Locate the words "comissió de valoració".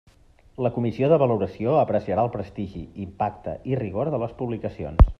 0.77-1.77